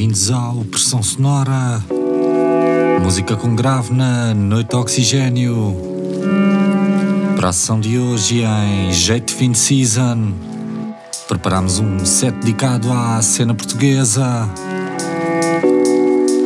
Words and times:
Bem-vindos 0.00 0.30
ao 0.30 0.64
Pressão 0.64 1.02
Sonora. 1.02 1.84
Música 3.02 3.36
com 3.36 3.54
grave 3.54 3.92
na 3.92 4.32
Noite 4.32 4.74
Oxigênio. 4.74 5.76
Para 7.36 7.50
a 7.50 7.52
sessão 7.52 7.78
de 7.78 7.98
hoje 7.98 8.40
em 8.40 8.90
jeito 8.94 9.30
fim 9.30 9.52
de 9.52 9.58
season. 9.58 10.32
Preparamos 11.28 11.80
um 11.80 11.98
set 12.06 12.34
dedicado 12.36 12.90
à 12.90 13.20
cena 13.20 13.52
portuguesa. 13.52 14.48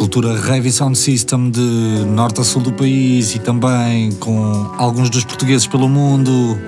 Cultura 0.00 0.36
Rave 0.36 0.72
Sound 0.72 0.98
System 0.98 1.48
de 1.52 1.60
norte 2.08 2.40
a 2.40 2.44
sul 2.44 2.60
do 2.60 2.72
país 2.72 3.36
e 3.36 3.38
também 3.38 4.10
com 4.14 4.74
alguns 4.76 5.08
dos 5.08 5.22
portugueses 5.22 5.68
pelo 5.68 5.88
mundo. 5.88 6.58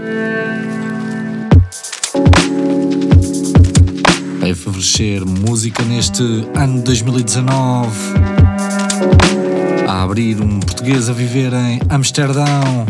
Música 4.98 5.84
neste 5.84 6.22
ano 6.54 6.80
2019. 6.80 7.90
A 9.86 10.02
abrir 10.02 10.40
um 10.40 10.58
português 10.58 11.10
a 11.10 11.12
viver 11.12 11.52
em 11.52 11.78
Amsterdão. 11.90 12.86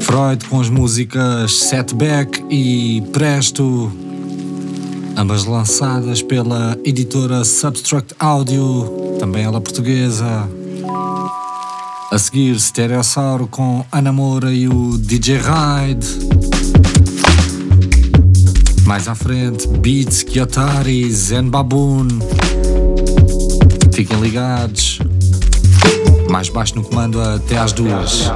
Freud 0.00 0.44
com 0.44 0.60
as 0.60 0.68
músicas 0.68 1.50
Setback 1.54 2.44
e 2.48 3.02
Presto, 3.12 3.90
ambas 5.16 5.44
lançadas 5.44 6.22
pela 6.22 6.78
editora 6.84 7.44
Substruct 7.44 8.14
Audio, 8.20 9.16
também 9.18 9.42
ela 9.42 9.60
portuguesa. 9.60 10.48
A 12.12 12.18
seguir, 12.18 12.60
Stereossauro 12.60 13.48
com 13.48 13.84
Ana 13.90 14.12
Moura 14.12 14.52
e 14.52 14.68
o 14.68 14.96
DJ 14.96 15.38
Ride. 15.38 16.49
Mais 18.86 19.08
à 19.08 19.14
frente, 19.14 19.66
Beats, 19.68 20.22
Kyotari, 20.22 21.10
Zen 21.10 21.48
Baboon. 21.50 22.08
Fiquem 23.92 24.20
ligados. 24.20 24.98
Mais 26.28 26.48
baixo 26.48 26.76
no 26.76 26.82
comando 26.82 27.20
até 27.20 27.58
às 27.58 27.72
duas. 27.72 28.30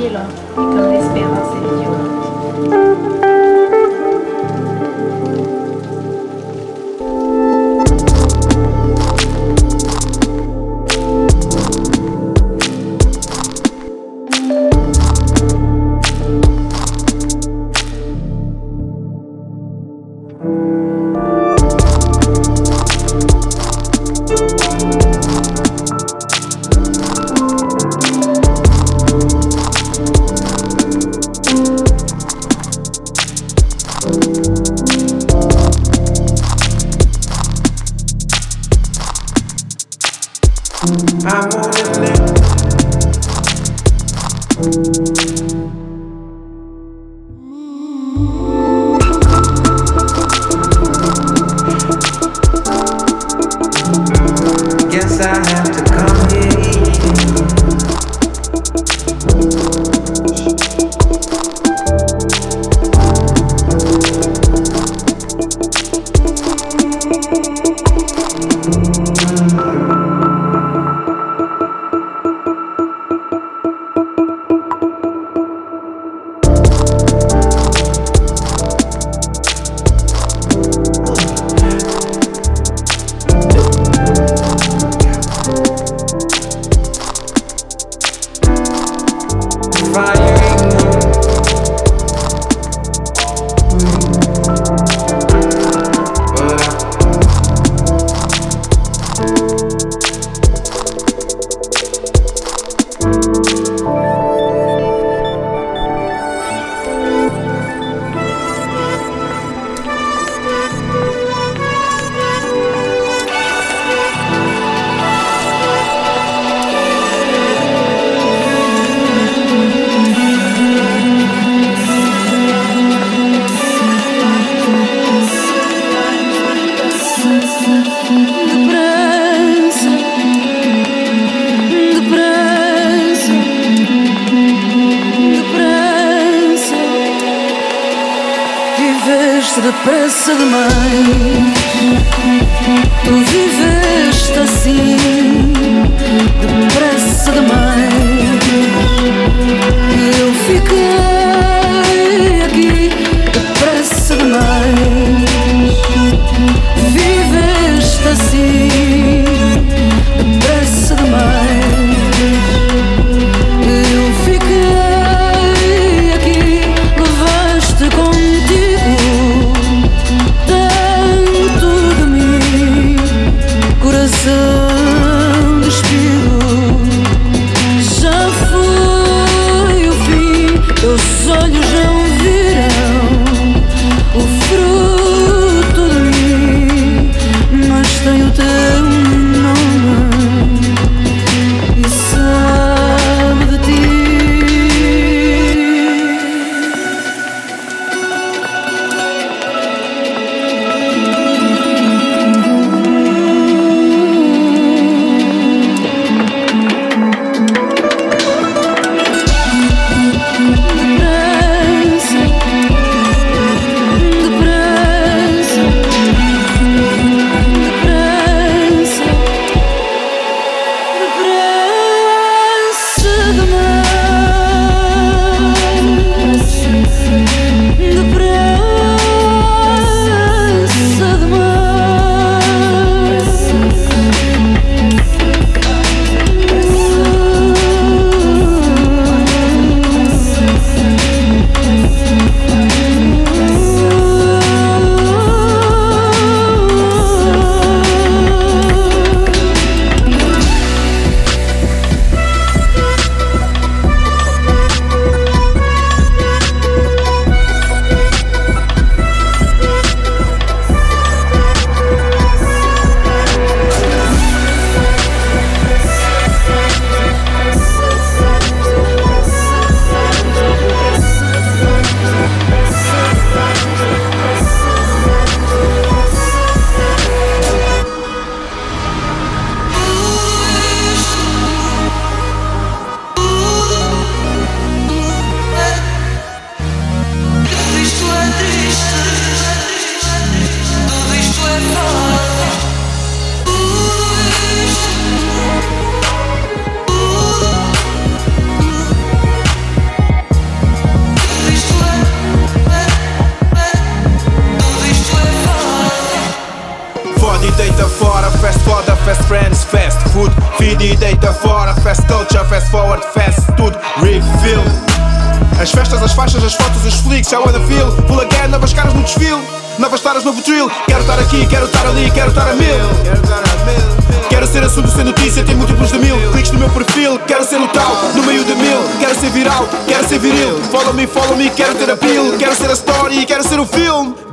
et 0.00 0.10
comme 0.54 0.92
l'espérance 0.92 1.54
est 1.56 1.62
violente. 1.80 3.47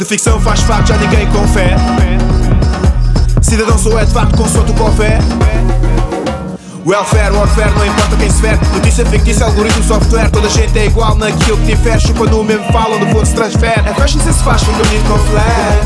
Ficção 0.05 0.39
faz 0.39 0.61
facto, 0.61 0.87
já 0.87 0.97
ninguém 0.97 1.27
confere. 1.27 1.75
Cidadão 3.41 3.77
sou 3.77 3.99
é 3.99 4.05
de 4.05 4.13
facto, 4.13 4.37
consoante 4.37 4.71
o 4.71 4.75
confé. 4.75 5.19
Welfare, 6.85 7.33
warfare, 7.33 7.71
não 7.71 7.85
importa 7.85 8.15
quem 8.15 8.29
se 8.29 8.41
fere. 8.41 8.59
Notícia 8.73 9.05
fictícia, 9.07 9.45
algoritmo, 9.45 9.83
software 9.83 10.29
Toda 10.29 10.47
a 10.47 10.51
gente 10.51 10.77
é 10.77 10.85
igual 10.85 11.15
naquilo 11.15 11.57
que 11.57 11.75
difere 11.75 11.99
Chupa 11.99 12.25
no 12.25 12.43
mesmo 12.43 12.63
falam, 12.71 12.99
no 12.99 13.07
fundo 13.07 13.25
se 13.25 13.33
transfere. 13.33 13.89
É 13.89 13.93
fashion 13.95 14.19
se 14.21 14.31
faz, 14.43 14.61
foi 14.63 14.73
bonito 14.75 15.03
com 15.09 15.17
flair 15.17 15.79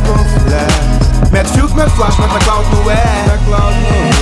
Mete 1.31 1.50
filtro, 1.51 1.89
flash, 1.91 2.17
mete 2.17 2.34
na 2.34 2.39
cloud 2.39 2.75
no 2.75 2.91
é 2.91 4.18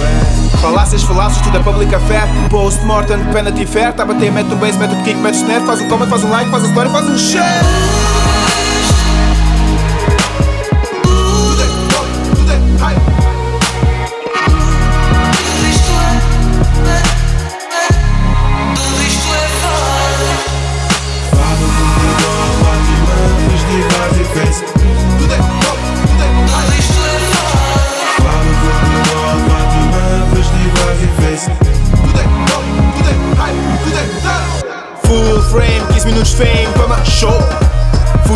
Falácias, 0.61 1.03
falácias, 1.03 1.41
tudo 1.41 1.57
é 1.57 1.63
public 1.63 1.93
affair. 1.93 2.23
Post-mortem, 2.49 3.23
penalty 3.31 3.65
fair. 3.65 3.93
Tá 3.93 4.03
a 4.03 4.05
bater, 4.05 4.31
mete 4.31 4.53
o 4.53 4.55
base, 4.55 4.77
mete 4.77 4.93
o 4.93 5.03
kick, 5.03 5.15
mete 5.17 5.35
o 5.35 5.37
snare. 5.37 5.65
Faz 5.65 5.81
um 5.81 5.87
comment, 5.87 6.09
faz 6.09 6.23
um 6.23 6.29
like, 6.29 6.49
faz 6.49 6.63
a 6.63 6.67
story, 6.67 6.89
faz 6.89 7.09
um 7.09 7.17
share 7.17 8.06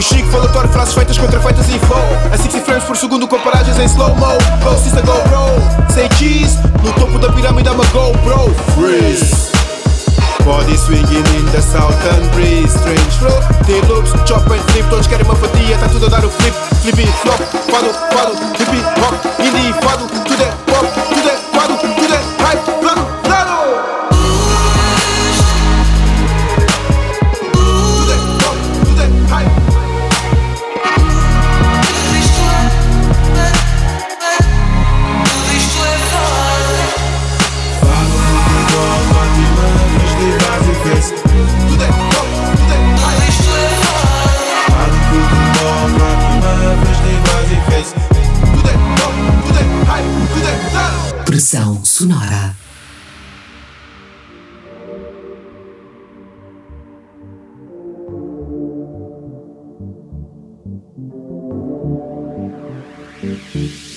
Full 0.02 0.18
chic, 0.18 0.26
falatório, 0.32 0.70
frases 0.72 0.96
feitas 0.96 1.18
contra 1.18 1.40
feitas 1.40 1.70
e 1.70 1.78
flow. 1.78 2.02
A 2.34 2.38
60 2.38 2.66
frames 2.66 2.84
por 2.86 2.98
segundo 2.98 3.28
com 3.28 3.40
paragens 3.40 3.78
em 3.78 3.86
slow-mo. 3.86 4.26
Go, 4.64 4.76
sister, 4.76 5.06
go, 5.06 5.14
bro. 5.30 5.94
Say 5.94 6.10
cheese, 6.18 6.58
no 6.84 6.92
topo 6.94 7.20
da 7.20 7.32
pirâmide, 7.32 7.70
I'm 7.70 7.80
a 7.80 7.86
GoPro. 7.86 8.52
Freeze. 8.74 9.52
Body 10.44 10.76
swinging 10.76 11.28
in 11.38 11.46
the 11.52 11.62
southern 11.62 12.28
breeze 12.32 12.74
Strange 12.74 13.16
flow, 13.20 13.40
T-loops, 13.64 14.12
chop 14.28 14.42
and 14.52 14.60
flip 14.72 14.90
Todos 14.90 15.06
querem 15.06 15.24
uma 15.24 15.36
fatia, 15.36 15.78
tá 15.78 15.88
tudo 15.88 16.08
a 16.08 16.10
dar 16.10 16.26
o 16.26 16.32
flip 16.32 16.56
Flip 16.82 17.06
flop, 17.22 17.40
fado, 17.70 17.94
fado, 18.12 18.34
hip 18.58 18.84
hop 18.98 19.14
Indie, 19.40 19.72
fado, 19.84 20.08
tudo 20.08 20.42
é 20.42 20.52
pop 20.66 20.88
Tudo 21.14 21.30
é 21.30 21.60
fado, 21.60 21.78
tudo 21.78 22.14
é 22.14 22.44
hype 22.44 22.72
plano 22.82 23.11
Mm-hmm. 63.62 63.91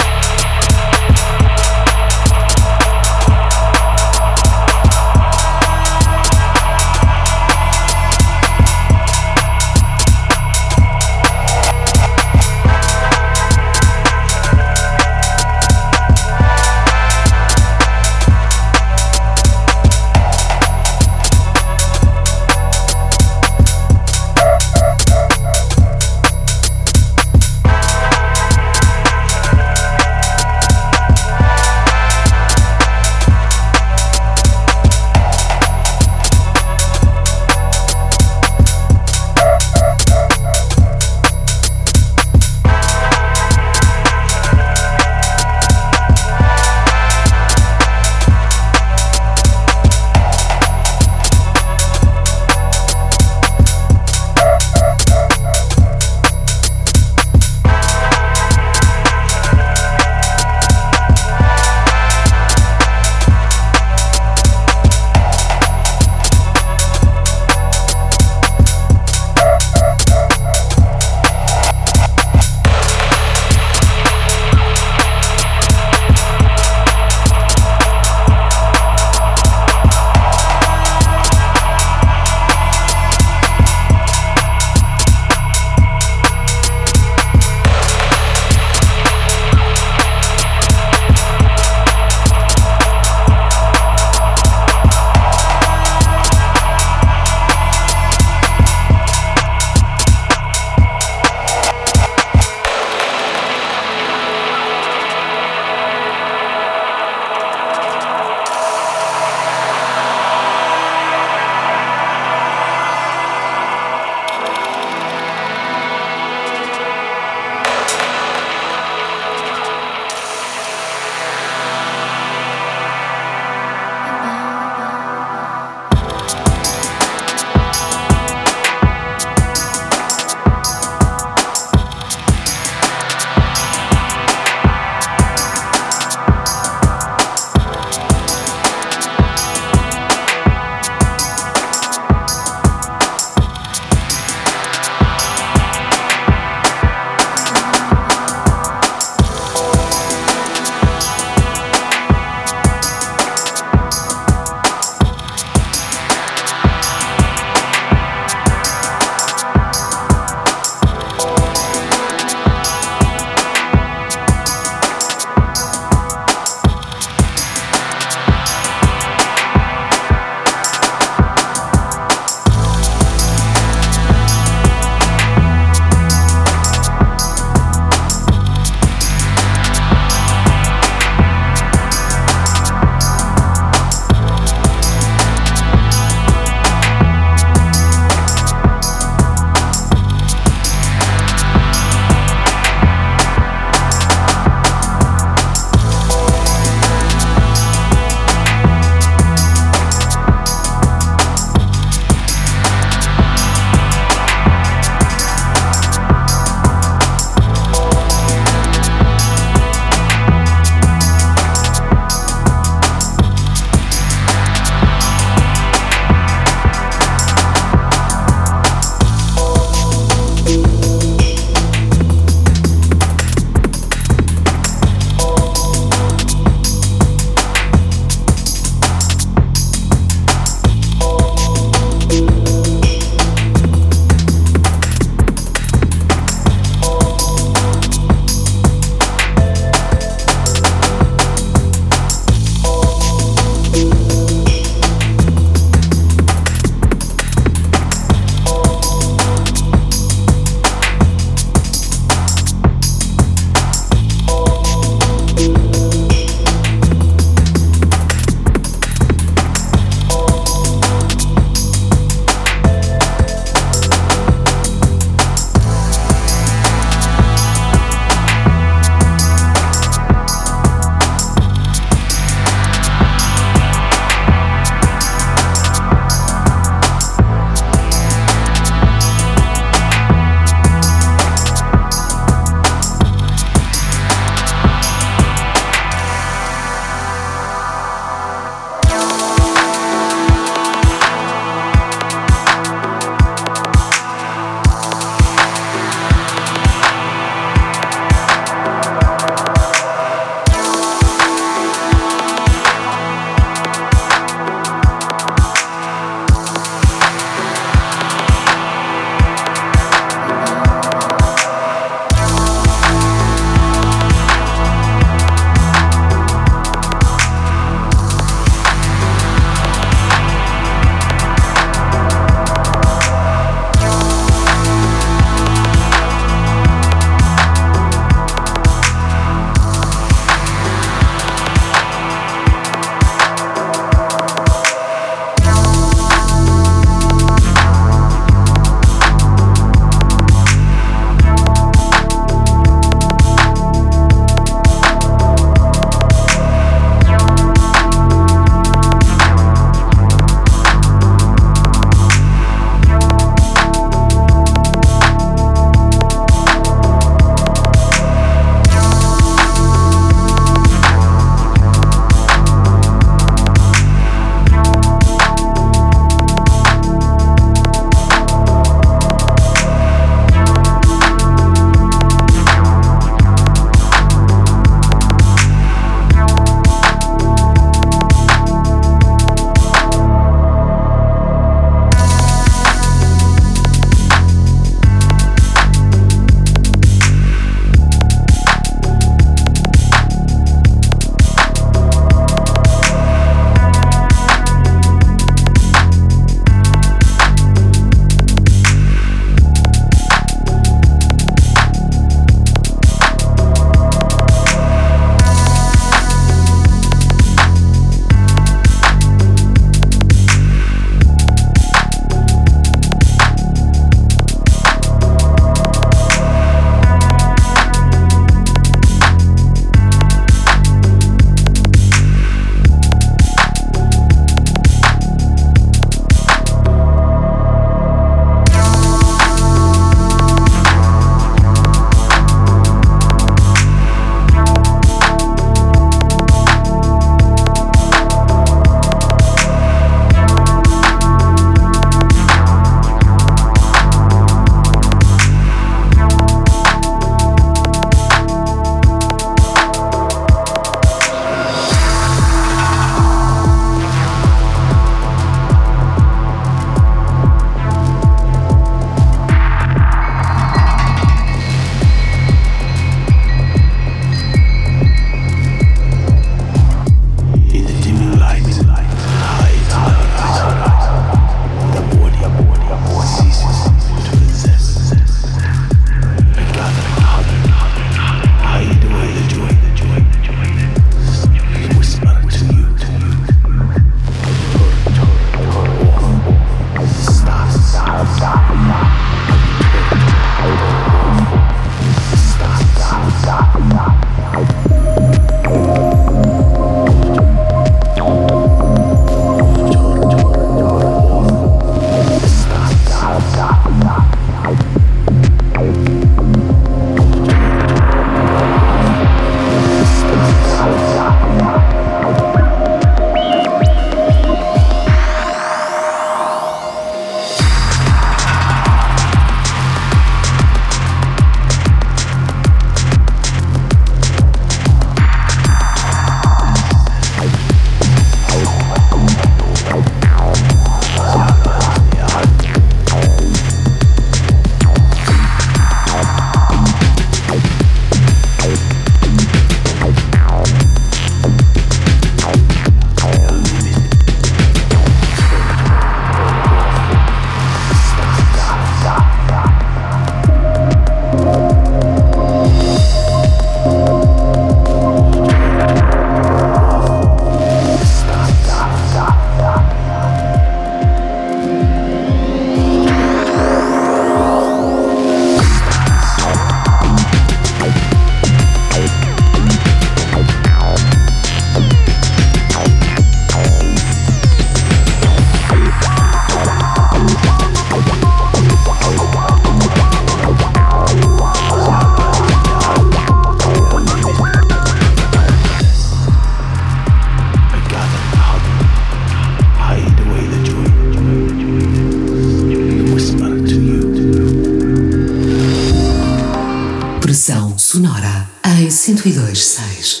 Pressão 597.14 597.56
sonora 597.56 598.28
em 598.44 598.62
1026. 598.62 600.00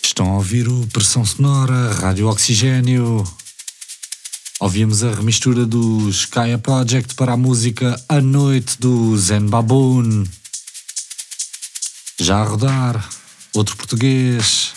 Estão 0.00 0.30
a 0.30 0.34
ouvir 0.36 0.68
o 0.68 0.86
Pressão 0.92 1.24
Sonora, 1.24 1.92
Rádio 1.92 2.28
Oxigênio. 2.28 3.24
Ouvimos 4.60 5.02
a 5.02 5.12
remistura 5.12 5.66
do 5.66 6.08
Skya 6.10 6.58
Project 6.58 7.16
para 7.16 7.32
a 7.32 7.36
música 7.36 8.00
A 8.08 8.20
Noite 8.20 8.78
do 8.78 9.18
Zen 9.18 9.46
Baboon. 9.46 10.24
Já 12.20 12.36
a 12.36 12.44
rodar, 12.44 13.08
outro 13.54 13.76
português. 13.76 14.72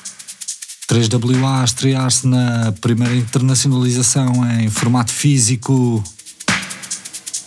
3WA 0.89 1.61
a 1.61 1.65
estrear-se 1.65 2.25
na 2.25 2.71
primeira 2.81 3.15
internacionalização 3.15 4.43
em 4.59 4.71
formato 4.71 5.11
físico. 5.11 6.03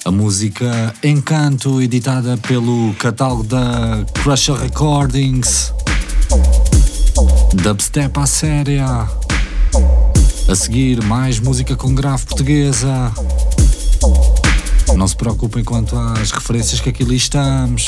A 0.04 0.10
música 0.10 0.92
Encanto, 1.04 1.80
editada 1.80 2.36
pelo 2.36 2.92
catálogo 2.94 3.44
da 3.44 4.04
Crusher 4.14 4.56
Recordings. 4.56 5.72
Dubstep 7.54 8.18
à 8.18 8.26
séria. 8.26 9.08
A 10.48 10.54
seguir, 10.56 11.00
mais 11.04 11.38
música 11.38 11.76
com 11.76 11.94
grave 11.94 12.26
portuguesa. 12.26 13.12
Não 14.96 15.06
se 15.06 15.14
preocupem 15.14 15.62
quanto 15.62 15.96
às 15.96 16.32
referências 16.32 16.80
que 16.80 16.88
aqui 16.88 17.04
listamos. 17.04 17.84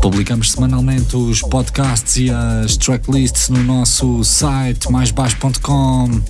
Publicamos 0.00 0.52
semanalmente 0.52 1.16
os 1.16 1.42
podcasts 1.42 2.16
e 2.16 2.30
as 2.30 2.78
tracklists 2.78 3.50
no 3.50 3.62
nosso 3.62 4.24
site 4.24 4.90
maisbaixo.com. 4.90 6.22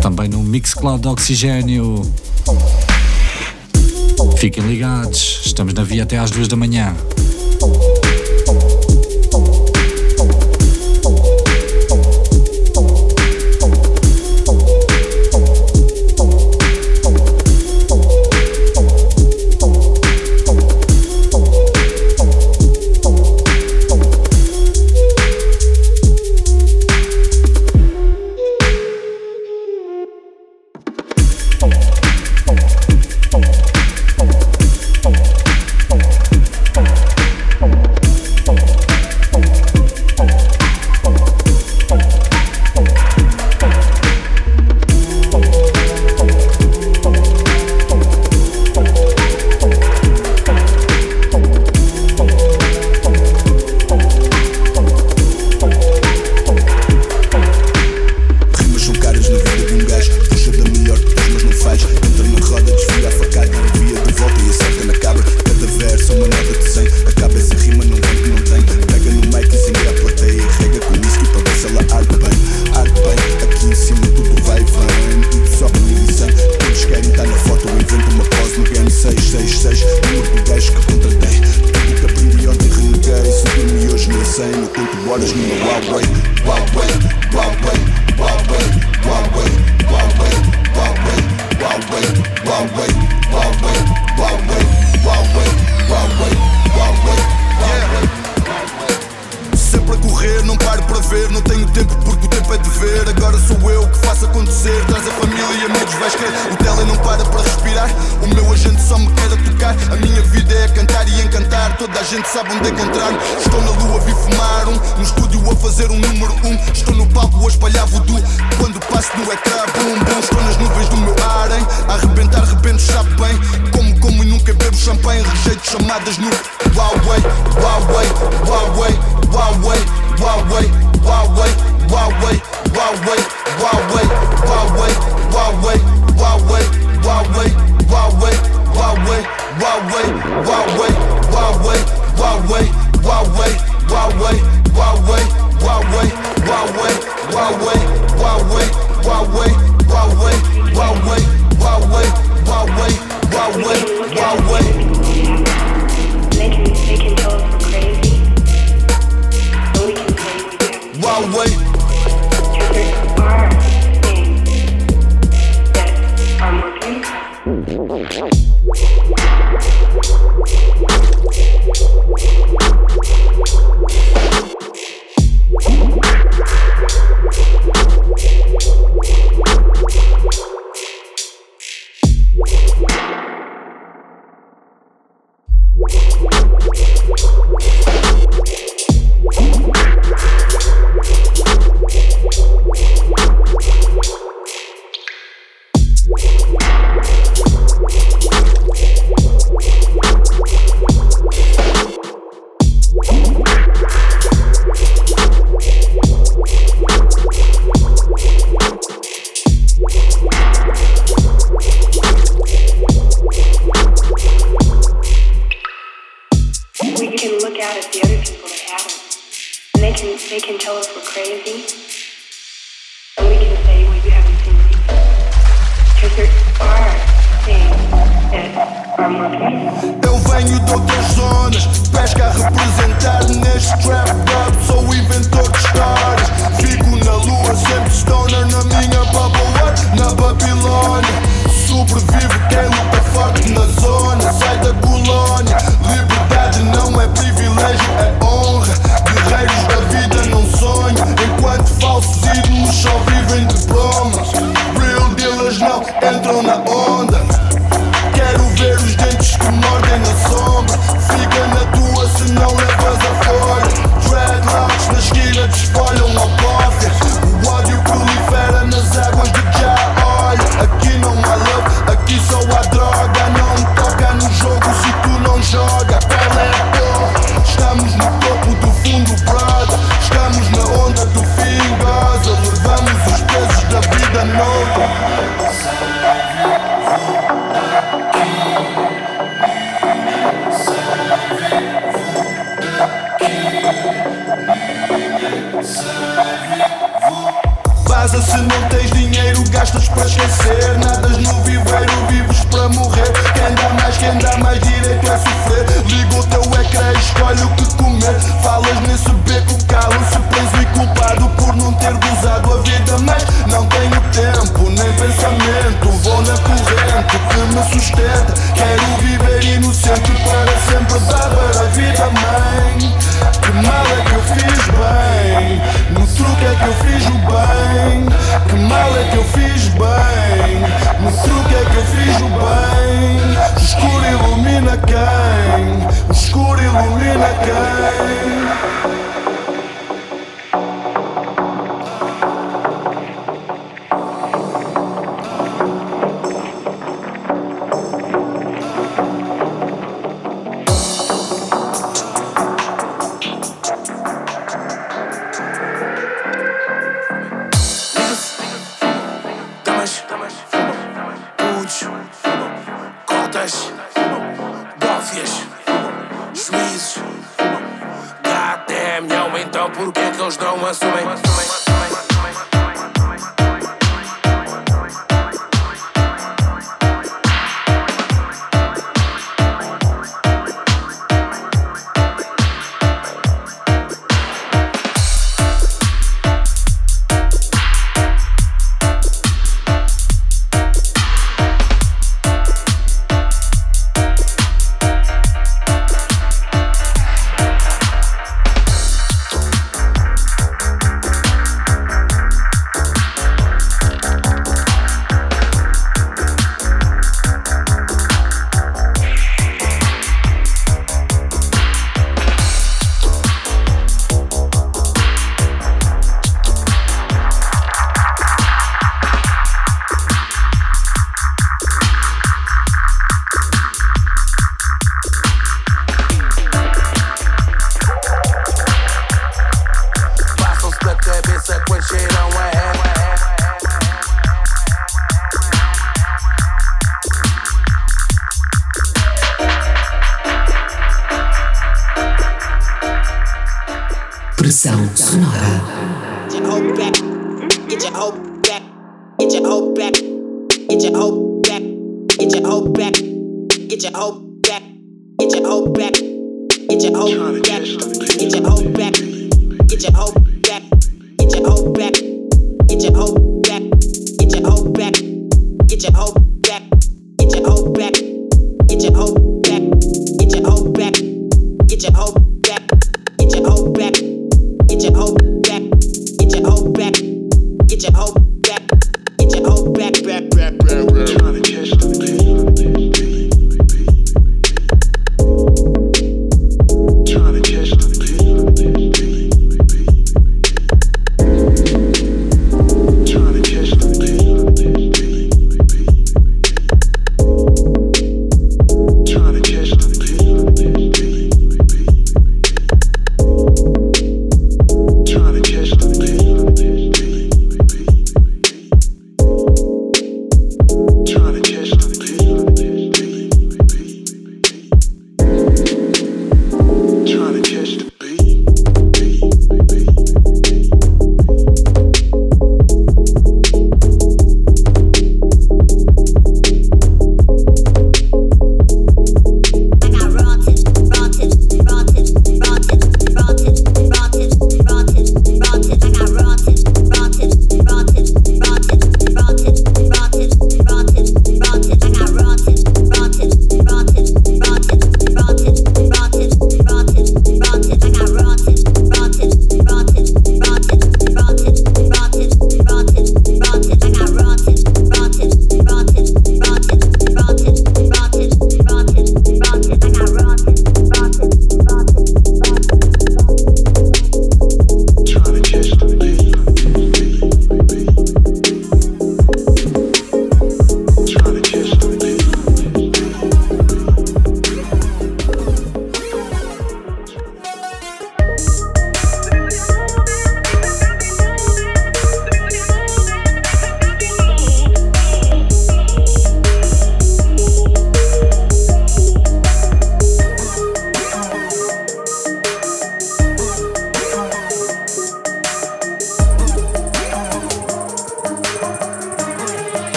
Também 0.00 0.30
no 0.30 0.42
Mixcloud 0.42 1.06
Oxigênio. 1.06 2.00
Fiquem 4.44 4.66
ligados, 4.66 5.40
estamos 5.46 5.72
na 5.72 5.82
via 5.82 6.02
até 6.02 6.18
às 6.18 6.30
duas 6.30 6.48
da 6.48 6.54
manhã. 6.54 6.94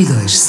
Em 0.00 0.04
1026. 0.06 0.39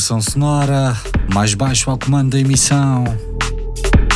Pressão 0.00 0.22
sonora, 0.22 0.96
mais 1.30 1.52
baixo 1.52 1.90
ao 1.90 1.98
comando 1.98 2.30
da 2.30 2.40
emissão. 2.40 3.04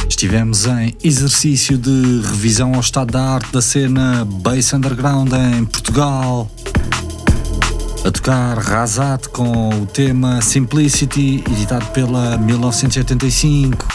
Estivemos 0.08 0.64
em 0.64 0.96
exercício 1.04 1.76
de 1.76 2.22
revisão 2.24 2.72
ao 2.72 2.80
estado 2.80 3.12
da 3.12 3.22
arte 3.34 3.52
da 3.52 3.60
cena 3.60 4.24
Bass 4.24 4.72
Underground 4.72 5.30
em 5.34 5.66
Portugal. 5.66 6.50
A 8.02 8.10
tocar 8.10 8.56
Razat 8.56 9.28
com 9.28 9.82
o 9.82 9.84
tema 9.84 10.40
Simplicity, 10.40 11.44
editado 11.52 11.84
pela 11.88 12.38
1985. 12.38 13.86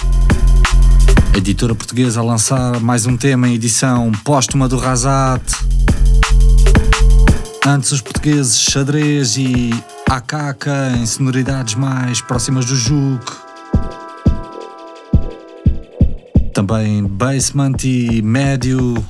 A 1.33 1.37
editora 1.39 1.73
portuguesa 1.73 2.19
a 2.19 2.23
lançar 2.23 2.79
mais 2.79 3.07
um 3.07 3.17
tema 3.17 3.49
em 3.49 3.55
edição 3.55 4.11
póstuma 4.23 4.69
do 4.69 4.77
Razat. 4.77 5.41
Antes 7.65 7.91
os 7.91 8.01
portugueses 8.01 8.59
Xadrez 8.59 9.37
e 9.37 9.71
Akaka 10.09 10.91
em 10.97 11.05
sonoridades 11.05 11.75
mais 11.75 12.19
próximas 12.19 12.65
do 12.65 12.75
Juke. 12.75 13.31
Também 16.51 17.05
Basement 17.05 17.75
e 17.83 18.19
Médio. 18.23 19.05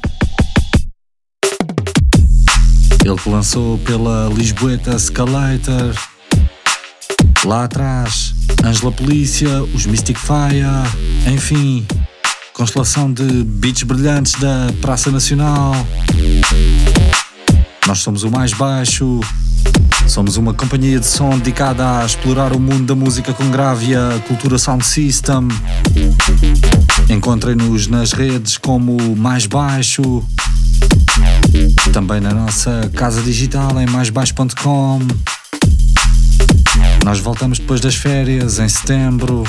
Ele 3.06 3.16
que 3.16 3.30
lançou 3.30 3.78
pela 3.78 4.28
Lisboeta 4.28 5.00
Scalator. 5.00 5.96
Lá 7.46 7.64
atrás, 7.64 8.36
Angela 8.62 8.92
Polícia, 8.92 9.64
os 9.74 9.86
Mystic 9.86 10.18
Fire, 10.18 11.34
enfim, 11.34 11.88
constelação 12.54 13.12
de 13.12 13.46
beats 13.46 13.84
brilhantes 13.84 14.34
da 14.34 14.74
Praça 14.82 15.10
Nacional. 15.10 15.74
Nós 17.88 18.00
somos 18.00 18.24
o 18.24 18.30
mais 18.30 18.52
baixo, 18.52 19.22
somos 20.10 20.38
uma 20.38 20.54
companhia 20.54 21.00
de 21.00 21.06
som 21.06 21.38
dedicada 21.38 22.00
a 22.00 22.06
explorar 22.06 22.52
o 22.54 22.60
mundo 22.60 22.86
da 22.86 22.96
música 22.96 23.32
com 23.32 23.50
grave 23.52 23.92
e 23.92 23.96
a 23.96 24.20
cultura 24.28 24.58
sound 24.58 24.86
system. 24.86 25.48
Encontrem-nos 27.08 27.88
nas 27.88 28.12
redes 28.12 28.58
como 28.58 29.16
Mais 29.16 29.46
Baixo, 29.46 30.24
também 31.94 32.20
na 32.20 32.34
nossa 32.34 32.90
casa 32.96 33.22
digital 33.22 33.80
em 33.80 33.86
maisbaixo.com. 33.86 35.00
Nós 37.06 37.20
voltamos 37.20 37.60
depois 37.60 37.80
das 37.80 37.96
férias, 37.96 38.58
em 38.58 38.68
setembro. 38.68 39.44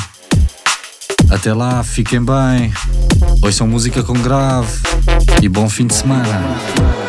Até 1.31 1.55
lá, 1.55 1.83
fiquem 1.83 2.23
bem, 2.23 2.73
ouçam 3.43 3.67
música 3.67 4.03
com 4.03 4.15
grave 4.15 4.69
e 5.41 5.49
bom 5.49 5.69
fim 5.71 5.87
de 5.87 5.95
semana. 5.95 7.00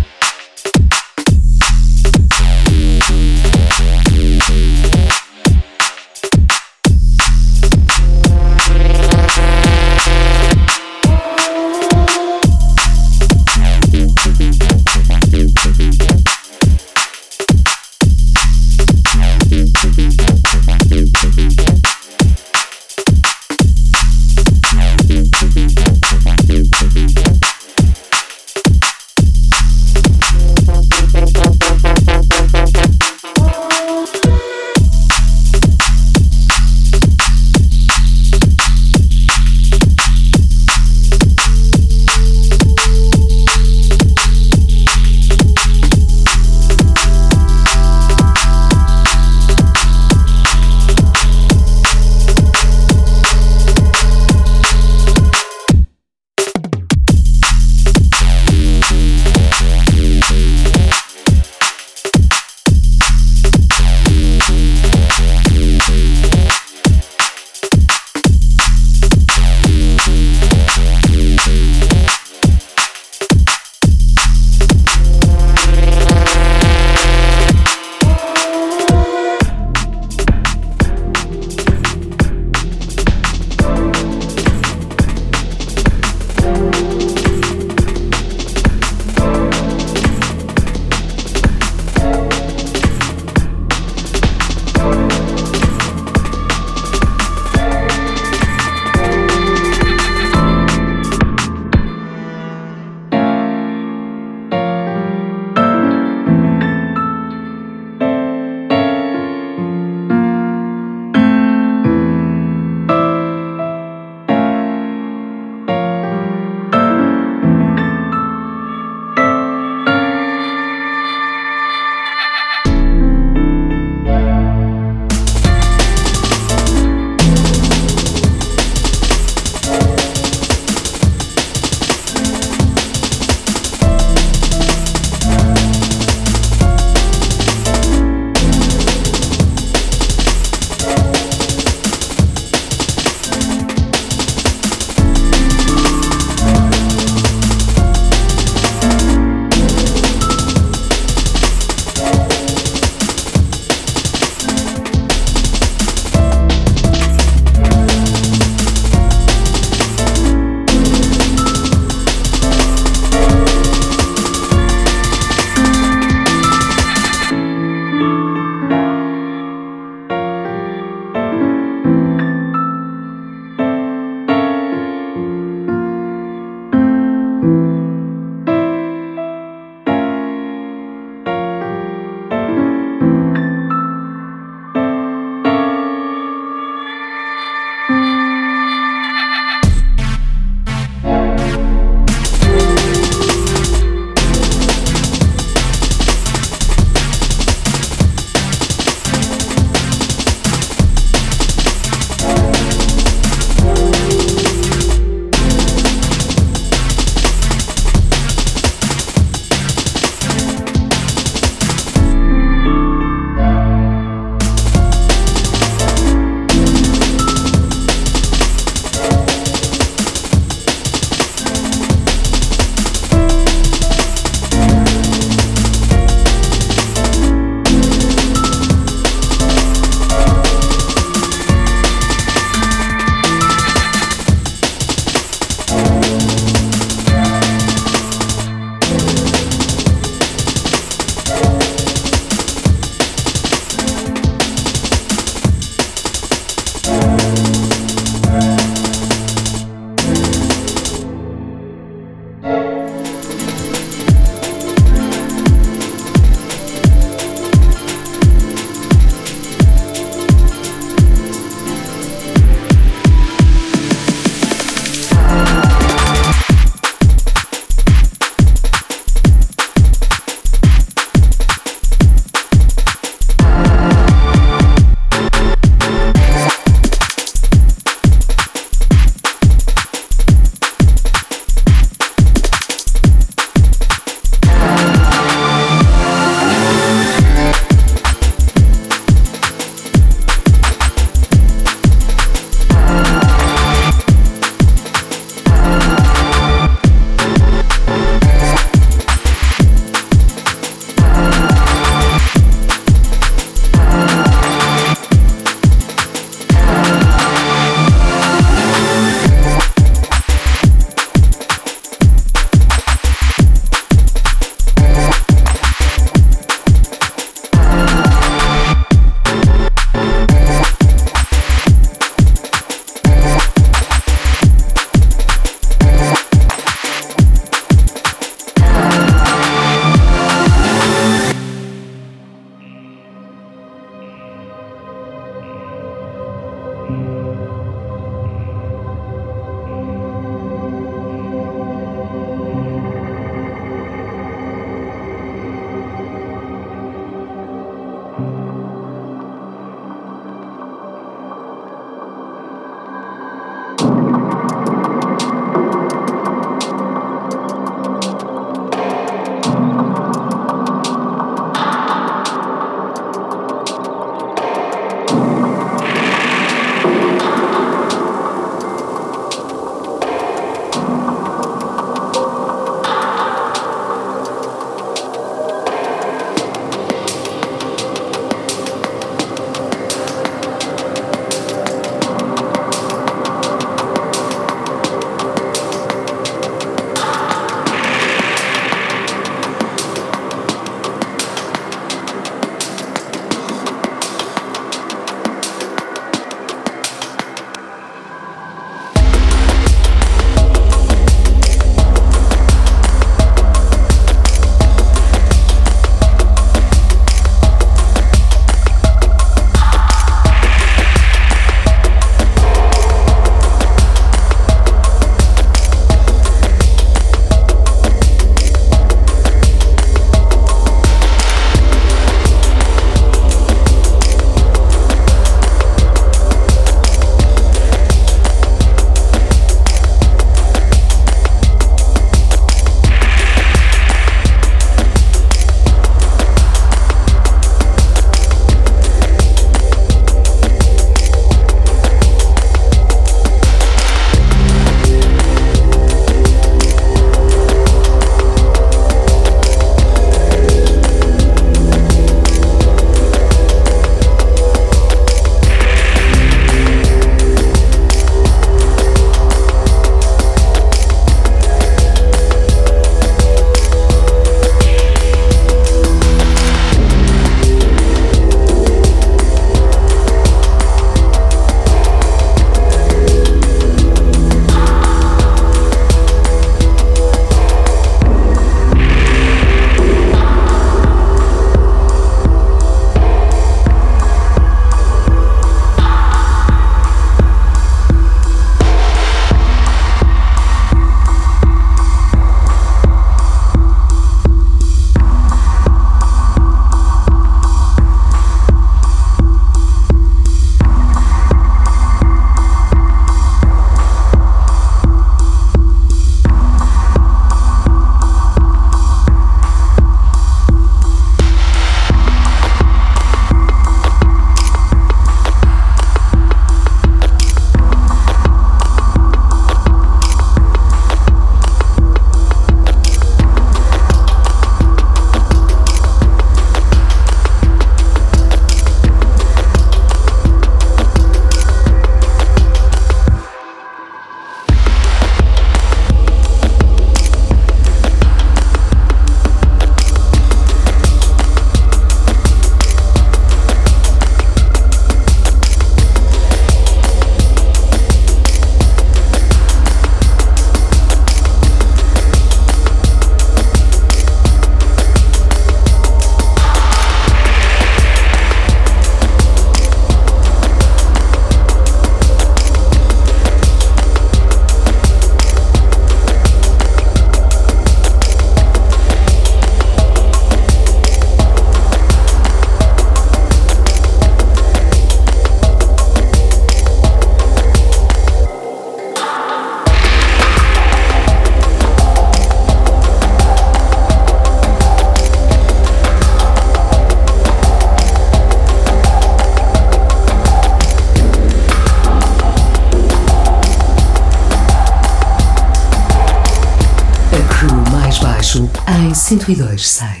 102.6. 599.21 600.00